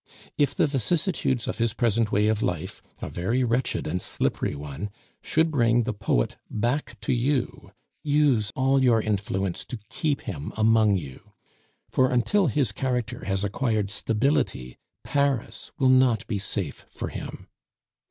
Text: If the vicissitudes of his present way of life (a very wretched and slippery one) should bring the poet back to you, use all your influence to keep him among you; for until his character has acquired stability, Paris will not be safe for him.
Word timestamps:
If 0.35 0.55
the 0.55 0.65
vicissitudes 0.65 1.47
of 1.47 1.59
his 1.59 1.75
present 1.75 2.11
way 2.11 2.25
of 2.27 2.41
life 2.41 2.81
(a 3.03 3.07
very 3.07 3.43
wretched 3.43 3.85
and 3.85 4.01
slippery 4.01 4.55
one) 4.55 4.89
should 5.21 5.51
bring 5.51 5.83
the 5.83 5.93
poet 5.93 6.37
back 6.49 6.99
to 7.01 7.13
you, 7.13 7.71
use 8.01 8.51
all 8.55 8.81
your 8.81 8.99
influence 8.99 9.63
to 9.65 9.77
keep 9.91 10.21
him 10.21 10.53
among 10.57 10.97
you; 10.97 11.33
for 11.91 12.09
until 12.09 12.47
his 12.47 12.71
character 12.71 13.25
has 13.25 13.43
acquired 13.43 13.91
stability, 13.91 14.79
Paris 15.03 15.71
will 15.77 15.89
not 15.89 16.25
be 16.25 16.39
safe 16.39 16.83
for 16.89 17.09
him. 17.09 17.47